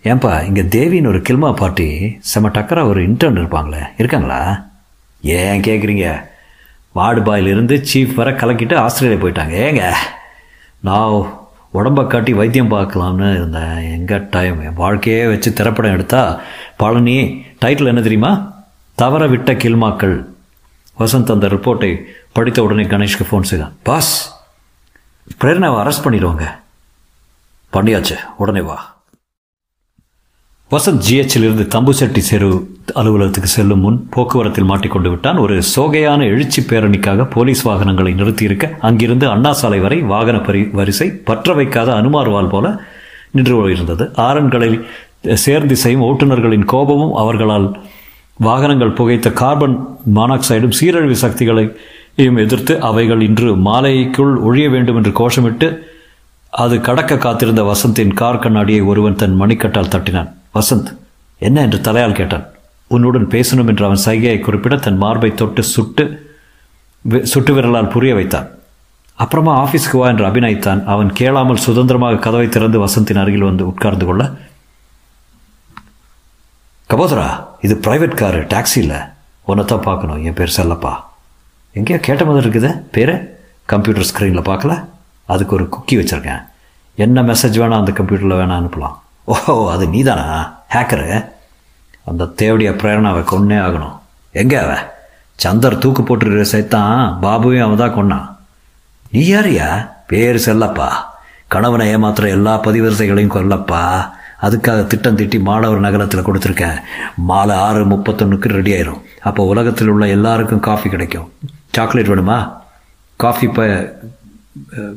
[0.05, 3.83] ஏன்பா இங்கே தேவின்னு ஒரு கில்மா பார்ட்டி செம டக்கரா ஒரு இன்டர்ன் இருப்பாங்களே.
[3.99, 4.65] இருக்காங்களா?
[5.23, 6.25] ஏன் கேட்குறீங்க
[6.93, 9.55] வார்டு பாயிலிருந்து சீஃப் வர கலக்கிட்டு ஆஸ்திரேலியா போயிட்டாங்க.
[9.69, 9.93] ஏங்க
[10.81, 11.31] நான்
[11.75, 13.93] உடம்ப காட்டி வைத்தியம் பார்க்கலாம்னு இருந்தேன்.
[13.93, 16.41] எங்கள் டைம் என் வாழ்க்கையே வச்சு திரைப்படம் எடுத்தா
[16.77, 18.53] பழனி டைட்டில் என்ன தெரியுமா?
[18.95, 20.25] தவற விட்ட கில்மாக்கள்.
[21.01, 21.91] வசந்த் அந்த ரிப்போர்ட்டை
[22.33, 23.75] படித்த உடனே கணேஷ்க்கு ஃபோன் செய்தான்.
[23.83, 24.13] பாஸ்
[25.41, 26.45] பிரேரணாவை அரெஸ்ட் பண்ணிடுவாங்க.
[27.73, 28.79] பண்ணியாச்சு உடனே வா.
[30.71, 32.49] வசந்த் ஜிஹெச்சிலிருந்து தம்புசெட்டி செரு
[32.95, 35.37] அலுவலகத்துக்கு செல்லும் முன் போக்குவரத்தில் மாட்டிக்கொண்டு விட்டான்.
[35.37, 41.53] ஒரு சோகையான எழுச்சி பேரணிக்காக போலீஸ் வாகனங்களை நிறுத்தியிருக்க அங்கிருந்து அண்ணா சாலை வரை வாகன பரி வரிசை பற்ற
[41.53, 42.83] வைக்காத அனுமார்வால் போல
[43.31, 44.87] நின்று இருந்தது ஆரன்களில்
[45.25, 47.67] சேர்ந்திசையும் ஓட்டுநர்களின் கோபமும் அவர்களால்
[48.47, 49.77] வாகனங்கள் புகைத்த கார்பன்
[50.15, 55.69] மானாக்சைடும் சீரழிவு சக்திகளையும் எதிர்த்து அவைகள் இன்று மாலைக்குள் ஒழிய வேண்டும் என்று கோஷமிட்டு
[56.53, 60.31] அது கடக்க காத்திருந்த வசந்தின் கார் கண்ணாடியை ஒருவன் தன் மணிக்கட்டால் தட்டினான்.
[60.55, 60.91] வசந்த்
[61.39, 62.47] என்ன என்று தலையால் கேட்டான்.
[62.87, 66.05] உன்னுடன் பேசணும் என்று அவன் சைகையை குறிப்பிட தன் மார்பை தொட்டு சுட்டு
[67.23, 68.49] சுட்டு விரலால் புரிய வைத்தான்.
[69.15, 70.85] அப்புறமா ஆஃபீஸ்க்கு வா என்று அபிநயித்தான்.
[70.85, 74.23] அவன் கேளாமல் சுதந்திரமாக கதவை திறந்து வசந்தின் அருகில் வந்து உட்கார்ந்து கொள்ள
[76.91, 77.29] கபோதரா
[77.61, 79.01] இது ப்ரைவேட் காரு டாக்ஸி இல்லை.
[79.71, 80.25] தான் பார்க்கணும்.
[80.25, 80.93] என் பேர் செல்லப்பா.
[81.73, 82.71] எங்கேயோ கேட்ட மாதிரி இருக்குது.
[82.91, 83.15] பேர்?
[83.73, 84.85] கம்ப்யூட்டர் ஸ்க்ரீனில் பார்க்கல.
[85.27, 86.43] அதுக்கு ஒரு குக்கி வச்சுருக்கேன்.
[86.95, 88.97] என்ன மெசேஜ் வேணால் அந்த கம்ப்யூட்டரில் வேணால் அனுப்பலாம்.
[89.25, 90.27] ஓஹோ அது நீதானா?
[90.75, 91.25] ஹேக்கரு
[92.05, 93.97] அந்த தேவடிய பிரேரணாவை கொன்னே ஆகணும்.
[94.33, 94.73] எங்கே அவ?
[95.35, 98.27] சந்தர் தூக்கு போட்டுருக்கிற சேர்த்தான் பாபுவையும் அவன் தான் கொன்னான்.
[99.11, 99.69] நீ யாரியா
[100.07, 100.89] பேர் செல்லப்பா.
[101.49, 104.11] கணவனை ஏமாத்துற எல்லா பதிவரிசைகளையும் கொல்லப்பா.
[104.43, 106.79] அதுக்காக திட்டம் திட்டி மாணவர் நகரத்தில் கொடுத்துருக்கேன்.
[107.17, 109.03] மாலை ஆறு முப்பத்தொன்னுக்கு ரெடி ஆயிரும்.
[109.21, 111.33] அப்போ உலகத்தில் உள்ள எல்லாருக்கும் காஃபி கிடைக்கும்.
[111.73, 112.53] சாக்லேட் வேணுமா?
[113.17, 113.67] காஃபி ப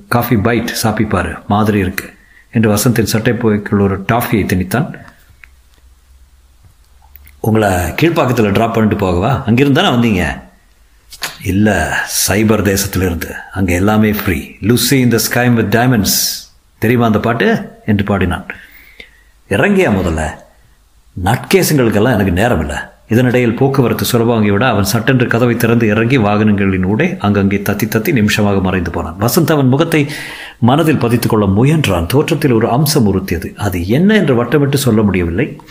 [0.08, 1.45] காஃபி பைட் சாப்பிப்பார்.
[1.47, 2.13] மாதிரி இருக்கு.
[2.51, 4.88] என்று வசந்தின் சட்டை போய்க்குள் ஒரு டாஃபியை திணித்தான்.
[7.39, 9.43] உங்களை கீழ்ப்பாக்கத்தில் ட்ராப் பண்ணிட்டு போகவா?
[9.45, 10.41] அங்கிருந்து தானே வந்தீங்க?
[11.43, 11.73] இல்லை
[12.27, 13.32] சைபர் தேசத்திலிருந்து.
[13.51, 16.19] அங்கே எல்லாமே free Lucy in the sky with diamonds
[16.79, 17.69] தெரியுமா அந்த பாட்டு?
[17.86, 18.45] என்று பாடினான்.
[19.49, 20.21] இறங்கியா முதல்ல?
[21.23, 22.75] நட்கேசுங்களுக்கெல்லாம் எனக்கு நேரம் இல்லை
[23.10, 28.91] இதனிடையில் போக்குவரத்து சுரபாங்கியோட அவன் சட்டென்று கதவை திறந்து இறங்கி வாகனங்களின் ஊடே அங்கங்கே தத்தி தத்தி நிமிஷமாக மறைந்து
[28.91, 29.15] போனான்.
[29.19, 30.10] வசந்த் அவன் முகத்தை
[30.60, 32.06] மனதில் பதித்துக் கொள்ள முயன்றான்.
[32.06, 33.56] தோற்றத்தில் ஒரு அம்சம் உறுத்தியது.
[33.56, 35.62] அது என்ன என்று வட்டமிட்டு சொல்ல முடியவில்லை.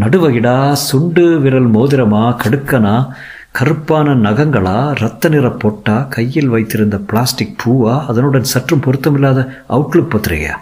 [0.00, 3.08] நடுவகிடா சுண்டு விரல் மோதிரமா கடுக்கனா
[3.50, 10.54] கருப்பான நகங்களா ரத்த நிற பொட்டா கையில் வைத்திருந்த பிளாஸ்டிக் பூவா அதனுடன் சற்றும் பொருத்தமில்லாத அவுட்லுக் பத்திரிகையா?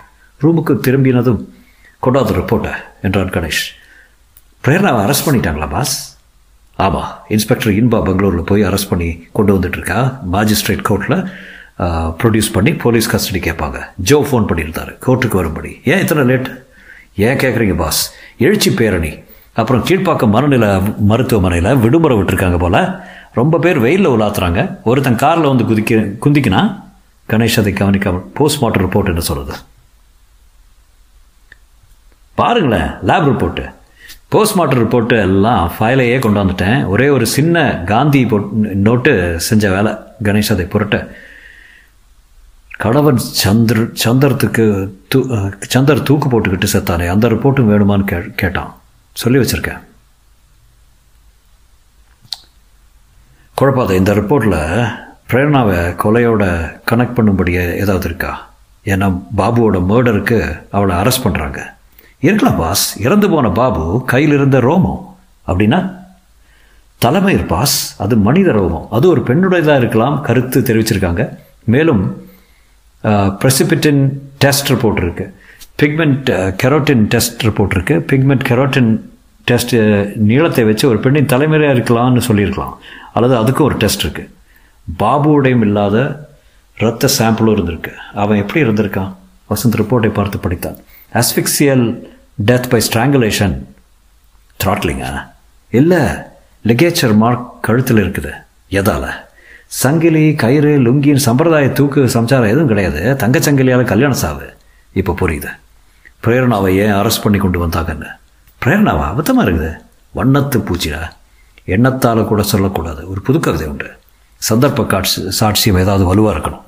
[0.42, 1.44] ரூமுக்கு திரும்பினதும்
[2.04, 2.72] கொண்டாந்து ரிப்போர்ட்டை
[3.06, 3.62] என்றான் கணேஷ்.
[4.64, 5.94] பிரேரணாவை அரெஸ்ட் பண்ணிட்டாங்களா பாஸ்
[6.87, 10.00] ஆமாம் இன்ஸ்பெக்டர் இன்பா பெங்களூரில் போய் அரெஸ்ட் பண்ணி கொண்டு வந்துட்டுருக்கா.
[10.34, 11.18] மாஜிஸ்ட்ரேட் கோர்ட்டில்
[12.20, 13.78] ப்ரொடியூஸ் பண்ணி போலீஸ் கஸ்டடி கேட்பாங்க.
[14.08, 15.70] ஜோ ஃபோன் பண்ணியிருந்தாரு கோர்ட்டுக்கு வரும்படி.
[15.90, 16.48] ஏன் இத்தனை லேட்
[17.26, 18.00] ஏன் கேட்குறீங்க பாஸ்
[18.46, 19.12] எழுச்சி பேரணி.
[19.61, 20.66] அப்புறம் கீழ்ப்பாக்கம் மனநில
[21.11, 22.80] மருத்துவமனையில் விடுமுறை விட்டுருக்காங்க போல்.
[23.38, 24.61] ரொம்ப பேர் வெயிலில் உலாத்துறாங்க.
[24.90, 26.62] ஒருத்தன் காரில் வந்து குதிக்க குந்திக்கினா
[27.32, 29.56] கணேஷ் அதை கவனிக்காமல் போஸ்ட்மார்ட்டம் ரிப்போர்ட் என்ன சொல்கிறது
[32.40, 33.64] பாருங்களேன் லேப் ரிப்போர்ட்டு
[34.33, 36.81] போஸ்ட்மார்ட்டம் ரிப்போர்ட்டு எல்லாம் ஃபைலையே கொண்டு வந்துட்டேன்.
[36.94, 37.57] ஒரே ஒரு சின்ன
[37.92, 38.20] காந்தி
[38.87, 39.12] நோட்டு
[39.46, 39.92] செஞ்ச வேலை
[40.27, 40.96] கணேஷ் அதை புரட்ட.
[42.83, 44.64] கணவன் சந்திர சந்திரத்துக்கு
[45.12, 45.20] தூ
[45.74, 48.70] சந்தர் தூக்கு போட்டுக்கிட்டு செத்தானே அந்த ரிப்போர்ட்டும் வேணுமான்னு கே கேட்டான்.
[49.22, 49.81] சொல்லி வச்சுருக்கேன்.
[53.61, 54.61] குழப்பாத இந்த ரிப்போர்ட்டில்
[55.31, 56.44] பிரேரணாவை கொலையோட
[56.90, 58.33] கனெக்ட் பண்ணும்படியே ஏதாவது இருக்கா?
[58.92, 60.38] ஏன்னா பாபுவோட மேர்டருக்கு
[60.77, 61.61] அவளை அரெஸ்ட் பண்ணுறாங்க
[62.26, 62.85] இருக்கலாம் பாஸ்.
[63.07, 65.02] இறந்து போன பாபு கையில் இருந்த ரோமம்.
[65.50, 65.81] அப்படின்னா
[67.04, 67.76] தலைமையர் பாஸ்.
[68.04, 68.87] அது மனித ரோமம்.
[68.96, 71.24] அது ஒரு பெண்ணுடையதாக இருக்கலாம் கருத்து தெரிவிச்சிருக்காங்க.
[71.74, 72.02] மேலும்
[73.42, 74.02] ப்ரெசிபிட்டின்
[74.44, 75.33] டெஸ்ட் ரிப்போர்ட் இருக்குது
[75.81, 76.31] பிக்மெண்ட்
[76.62, 78.90] கெரோட்டின் டெஸ்ட் ரிப்போர்ட் இருக்குது பிக்மெண்ட் கெரோட்டின்
[79.48, 79.74] டெஸ்ட்
[80.31, 82.74] நீளத்தை வச்சு ஒரு பெண்ணின் தலைமுறையாக இருக்கலாம்னு சொல்லியிருக்கலாம்.
[83.14, 84.31] அல்லது அதுக்கும் ஒரு டெஸ்ட் இருக்குது
[85.02, 85.96] பாபுவுடையும் இல்லாத
[86.83, 87.92] இரத்த சாம்பிளும் இருந்திருக்கு.
[88.22, 89.12] அவன் எப்படி இருந்திருக்கான்?
[89.50, 90.78] வசந்த் ரிப்போர்ட்டை பார்த்து படித்தான்.
[91.14, 92.03] அஸ்பிக்சியல்
[92.47, 93.64] டெத் பை ஸ்ட்ராங்குலேஷன்
[94.64, 95.31] த்ராட்லிங்கா
[95.71, 95.99] இல்லை
[96.66, 98.33] லிகேச்சர் மார்க் கழுத்தில் இருக்குது.
[98.71, 99.11] எதால்?
[99.66, 103.16] சங்கிலி கயிறு லுங்கின் சம்பிரதாய தூக்கு சம்சாரம் எதுவும் கிடையாது.
[103.27, 104.57] தங்கச்சங்கிலியால் கல்யாணம் சாவு.
[104.92, 105.49] இப்போ புரியுது.
[106.25, 108.07] பிரேரணாவை ஏன் அரெஸ்ட் பண்ணி கொண்டு வந்தாங்கன்னு?
[108.64, 109.14] பிரேரணாவா?
[109.14, 109.77] அபத்தமாக இருக்குது.
[110.14, 111.11] வண்ணத்து பூச்சிடா.
[111.64, 113.11] எண்ணத்தால் கூட சொல்லக்கூடாது.
[113.11, 113.90] ஒரு புது கவிதை உண்டு.
[114.51, 116.62] சந்தர்ப்ப காட்சி சாட்சியம் ஏதாவது வலுவாக இருக்கணும்.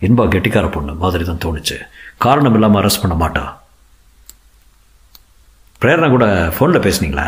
[0.00, 1.76] இன்பா கெட்டிக்கார பொண்ணு மாதிரி தான் தோணுச்சு.
[2.24, 3.44] காரணம் இல்லாமல் அரெஸ்ட் பண்ண மாட்டா.
[5.80, 7.26] பிரேரணா கூட ஃபோனில் பேசுனீங்களா?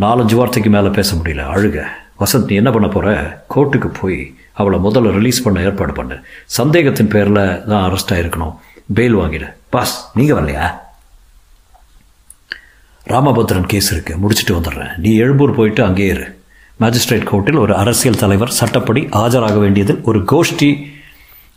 [0.00, 1.84] நாலஞ்சு வார்த்தைக்கு மேலே பேச முடியல அழுக.
[2.20, 3.12] வசந்த் நீ என்ன பண்ண போகிற
[3.54, 4.18] கோர்ட்டுக்கு போய்
[4.52, 6.16] அவளை முதல்ல ரிலீஸ் பண்ண ஏற்பாடு பண்ணு.
[6.44, 8.56] சந்தேகத்தின் பேரில் தான் அரெஸ்ட் ஆகிருக்கணும்
[8.94, 9.52] பெயில் வாங்கிடு.
[9.70, 10.66] பாஸ் நீங்கள் வரலையா?
[13.06, 14.96] ராமபத்ரன் கேஸ் இருக்குது முடிச்சுட்டு வந்துடுறேன்.
[14.96, 16.26] நீ எழும்பூர் போயிட்டு அங்கேயே இரு.
[16.80, 20.94] மேஜிஸ்ட்ரேட் கோர்ட்டில் ஒரு அரசியல் தலைவர் சட்டப்படி ஆஜராக வேண்டியதில் ஒரு கோஷ்டி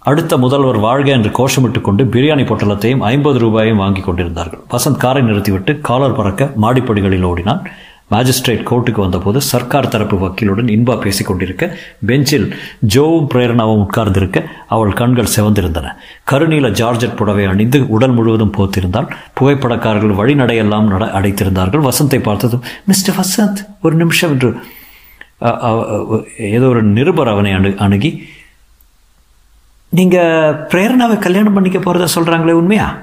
[0.08, 4.62] அடுத்த முதல்வர் வாழ்க என்று கோஷமிட்டு கொண்டு பிரியாணி பொட்டலத்தையும் ஐம்பது ரூபாயும் வாங்கி கொண்டிருந்தார்கள்.
[4.74, 7.62] வசந்த் காரை நிறுத்திவிட்டு காலர் பறக்க மாடிப்படிகளில் ஓடினான்.
[8.14, 11.64] மேஜிஸ்ட்ரேட் கோர்ட்டுக்கு வந்தபோது சர்க்கார் தரப்பு வக்கீலுடன் இன்பா பேசிக் கொண்டிருக்க
[12.10, 12.48] பெஞ்சில்
[12.94, 15.92] ஜோவும் பிரேரணாவும் உட்கார்ந்திருக்க அவள் கண்கள் சிவந்திருந்தன.
[16.32, 21.86] கருநீல ஜார்ஜட் புடவை அணிந்து உடல் முழுவதும் போத்திருந்தால் புகைப்படக்காரர்கள் வழிநடையெல்லாம் நட அடைத்திருந்தார்கள்.
[21.90, 24.52] வசந்தை பார்த்ததும் மிஸ்டர் வசந்த் ஒரு நிமிஷம் என்று
[26.56, 28.10] ஏதோ ஒரு நிருபர் அவனை அணு அணுகி
[29.90, 32.98] நீங்கள் பிரேரணாவை கல்யாணம் பண்ணிக்க போகிறதா சொல்கிறாங்களே உண்மையா?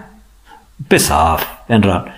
[1.08, 2.08] ஆஃப் என்றான்.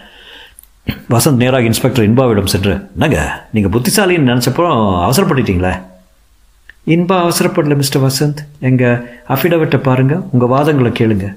[1.10, 4.64] வசந்த் நேராக இன்ஸ்பெக்டர் இன்பாவிடம் சென்று என்னங்க நீங்கள் புத்திசாலின்னு நினச்சப்போ
[5.08, 5.82] அவசரப்பட்டுட்டீங்களே?
[6.86, 8.36] இன்பா அவசரப்படல மிஸ்டர் வசந்த்.
[8.58, 11.36] எங்கள் அஃபிடவிட்டை பாருங்கள் உங்கள் வாதங்களை கேளுங்க.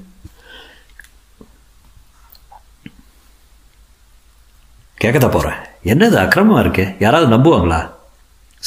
[5.01, 6.95] கேட்கதா போகிறேன் என்னது அக்கிரமமாக இருக்கு?
[6.99, 7.89] யாராவது நம்புவாங்களா?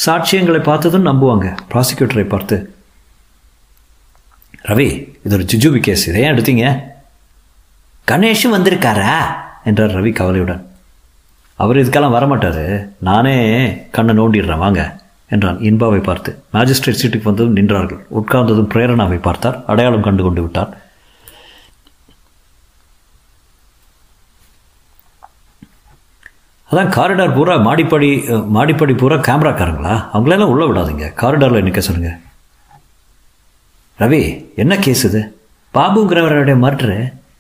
[0.07, 1.57] சாட்சியங்களை பார்த்ததும் நம்புவாங்க.
[1.73, 2.74] ப்ராசிக்யூட்டரை பார்த்து
[4.69, 4.87] ரவி
[5.25, 6.67] இது ஒரு ஜுஜுபி கேஸ் இதை ஏன் எடுத்தீங்க?
[8.11, 9.17] கணேஷும் வந்திருக்காரா?
[9.69, 10.63] என்றார் ரவி கவலையுடன்.
[11.57, 12.65] அவர் இதுக்கெல்லாம் வரமாட்டார்.
[13.09, 13.35] நானே
[13.97, 14.83] கண்ணை நோண்டிடுறேன் வாங்க
[15.35, 16.31] என்றான் இன்பாவை பார்த்து.
[16.55, 18.01] மேஜிஸ்ட்ரேட் சீட்டுக்கு வந்ததும் நின்றார்கள்.
[18.21, 19.61] உட்கார்ந்ததும் பிரேரணாவை பார்த்தார்.
[19.67, 20.73] அடையாளம் கண்டு கொண்டு விட்டார்.
[26.71, 28.13] அதான் காரிடார் பூரா மாடிப்படி
[28.59, 31.09] மாடிப்படி பூரா கேமராக்காரங்களா அவங்களெல்லாம் உள்ளே விடாதீங்க.
[31.23, 32.21] காரிடாரில் நிற்க சொல்லுங்கள்
[33.99, 34.23] ரவி
[34.57, 35.21] என்ன கேஸ் இது
[35.75, 36.99] பாபுங்கிறவருடைய மர்டரு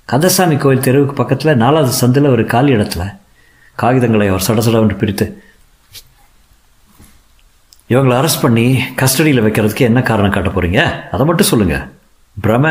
[0.08, 3.04] கந்தசாமி கோயில் தெருவுக்கு பக்கத்தில் நாலாவது சந்தில் ஒரு காலி இடத்துல
[3.76, 5.26] காகிதங்களை அவர் சடசடவென்று பிரித்து
[7.90, 11.84] இவங்களை அரெஸ்ட் பண்ணி கஸ்டடியில் வைக்கிறதுக்கு என்ன காரணம் காட்ட போகிறீங்க அதை மட்டும் சொல்லுங்கள்
[12.36, 12.66] பிரம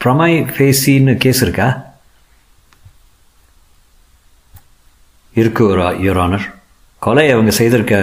[0.00, 1.68] பிரமை ஃபேசின்னு கேஸ் இருக்கா
[5.36, 6.46] இருக்கு ஒரு யுவர் ஆனர்
[7.04, 7.94] கொலை அவங்க செய்திருக்க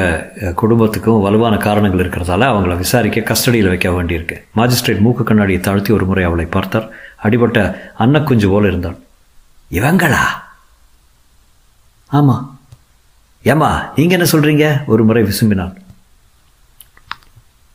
[0.56, 4.36] குடும்பத்துக்கும் வலுவான காரணங்கள் இருக்கிறதால அவங்கள விசாரிக்க கஸ்டடியில் வைக்க வேண்டியிருக்கு.
[4.56, 6.90] மாஜிஸ்ட்ரேட் மூக்கு கண்ணாடியை தாழ்த்தி ஒரு முறை அவளை பார்த்தார்.
[7.18, 7.60] அடிபட்ட
[8.00, 8.98] அன்னக்குஞ்சு போல இருந்தாள்.
[9.72, 10.22] இவங்களா?
[12.08, 12.60] ஆமாம்
[13.44, 15.74] ஏம்மா நீங்கள் என்ன சொல்கிறீங்க ஒரு முறை விசும்பினாள்.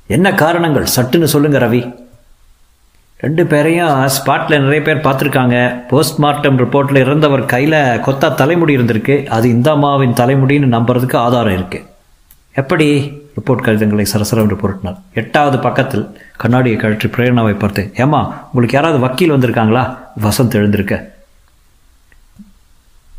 [0.06, 0.86] என்ன காரணங்கள்?
[0.96, 1.82] சட்டுன்னு சொல்லுங்க ரவி.
[3.16, 5.82] ரெண்டு பேரையும் ஸ்பாட்டில் நிறைய பேர் பார்த்துருக்காங்க.
[5.90, 9.26] போஸ்ட்மார்ட்டம் ரிப்போர்ட்டில் இறந்தவர் கையில் கொத்தா தலைமுடி இருந்திருக்கு.
[9.26, 11.86] அது இந்த அம்மாவின் தலைமுடின்னு நம்புறதுக்கு ஆதாரம் இருக்கு.
[12.52, 13.12] எப்படி?
[13.36, 19.98] ரிப்போர்ட் கடிதங்களை சரசரம் ரிப்போர்ட்னார் எட்டாவது பக்கத்தில் கண்ணாடியை கழற்றி பிரேரணாவை பார்த்து ஏம்மா உங்களுக்கு யாராவது வக்கீல் வந்திருக்காங்களா?
[20.22, 21.14] வசந்த் எழுந்திருக்க.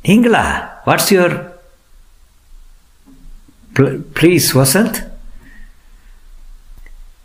[0.04, 0.70] நீங்களா?
[0.86, 1.48] What's your
[4.22, 5.07] please Vasanth.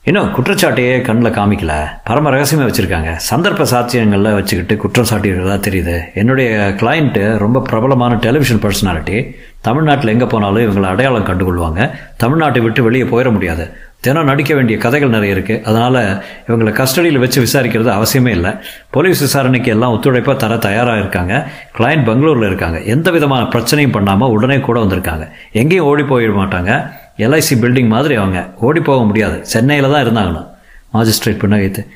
[0.06, 1.72] இன்னும் குற்றச்சாட்டையே கண்ணில் காமிக்கல.
[2.04, 3.10] பரம ரகசியமாக வச்சுருக்காங்க.
[3.28, 5.94] சந்தர்ப்ப சாட்சியங்களில் வச்சுக்கிட்டு குற்றம் சாட்டியிருக்கிறதா தெரியுது.
[6.20, 6.48] என்னுடைய
[6.80, 9.18] கிளைண்ட்டு ரொம்ப பிரபலமான டெலிவிஷன் பர்சனாலிட்டி
[9.66, 11.90] தமிழ்நாட்டில் எங்கே போனாலும் இவங்களை அடையாளம் கண்டுகொள்வாங்க.
[12.22, 13.66] தமிழ்நாட்டை விட்டு வெளியே போயிட முடியாது.
[14.00, 16.00] தினம் நடிக்க வேண்டிய கதைகள் நிறைய இருக்குது அதனால்
[16.48, 18.52] இவங்களை கஸ்டடியில் வச்சு விசாரிக்கிறது அவசியமே இல்லை.
[18.90, 21.34] போலீஸ் விசாரணைக்கு எல்லாம் ஒத்துழைப்பாக தர தயாராக இருக்காங்க.
[21.78, 22.80] கிளைண்ட் பெங்களூரில் இருக்காங்க.
[22.96, 25.26] எந்த விதமான பிரச்சனையும் பண்ணாமல் உடனே கூட வந்திருக்காங்க.
[25.62, 26.72] எங்கேயும் ஓடி போயிட மாட்டாங்க.
[27.18, 28.50] எல்ஐசி பில்டிங் மாதிரி அவங்க.
[28.60, 29.46] ஓடி போக முடியாது.
[29.46, 30.46] சென்னையில் தான் இருந்தாங்கண்ணா.
[30.94, 31.86] மாஜிஸ்ட்ரேட் புன்னகைத்து.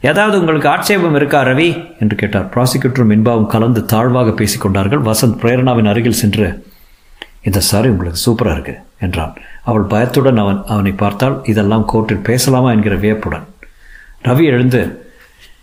[0.00, 1.96] ஏதாவது உங்களுக்கு ஆட்சேபம் இருக்கா ரவி?
[2.00, 2.48] என்று கேட்டார்.
[2.54, 6.66] ப்ராசிக்யூட்டரும் இன்பாவும் கலந்து தாழ்வாக பேசிக்கொண்டார்கள் வசந்த் பிரேரணாவின் அருகில் சென்று
[7.42, 9.34] இந்த சாரி உங்களுக்கு சூப்பராக இருக்கு என்றான்.
[9.64, 12.70] அவள் பயத்துடன் அவன் அவனை பார்த்தால் இதெல்லாம் கோர்ட்டில் பேசலாமா?
[12.70, 13.44] என்கிற வியப்புடன்.
[14.24, 15.08] ரவி எழுந்து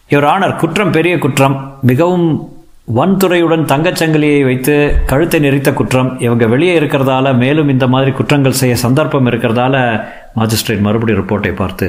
[0.08, 1.78] இவர் ஆனர் குற்றம் பெரிய குற்றம்.
[1.82, 2.57] மிகவும்
[2.88, 9.28] வன்துறையுடன் தங்கச்சங்கிலியை வைத்து கழுத்தை நெறித்த குற்றம் இவங்க வெளியே இருக்கிறதால மேலும் இந்த மாதிரி குற்றங்கள் செய்ய சந்தர்ப்பம்
[9.28, 9.76] இருக்கிறதால
[10.36, 11.88] மாஜிஸ்ட்ரேட் மறுபடியும் ரிப்போர்ட்டை பார்த்து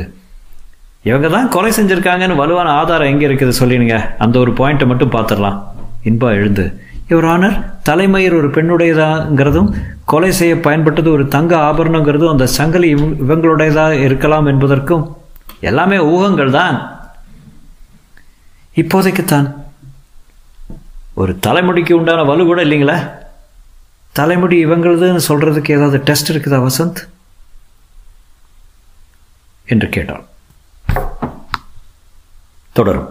[1.04, 3.96] இவங்க தான் கொலை செஞ்சுருக்காங்கன்னு வலுவான ஆதாரம் எங்கே இருக்குது சொல்லிடுங்க.
[4.18, 5.58] அந்த ஒரு பாயிண்ட்டை மட்டும் பார்த்துடலாம்.
[6.04, 6.64] இன்பா எழுந்து
[7.08, 9.70] இவர் ஆனர் தலைமயிர் ஒரு பெண்ணுடையதாங்கிறதும்
[10.04, 15.04] கொலை செய்ய பயன்பட்டது ஒரு தங்க ஆபரணங்கிறதும் அந்த சங்கிலி இவ- இவங்களுடையதாக இருக்கலாம் என்பதற்கும்
[15.60, 16.76] எல்லாமே ஊகங்கள் தான்.
[18.76, 19.48] இப்போதைக்குத்தான்
[21.18, 22.96] ஒரு தலைமுடிக்கு உண்டான வலு கூட இல்லைங்களா?
[24.12, 27.00] தலைமுடி இவங்களதுன்னு சொல்றதுக்கு ஏதாவது டெஸ்ட் இருக்குதா வசந்த்?
[29.68, 30.24] என்று கேட்டாள்
[32.76, 33.08] தொடரும்.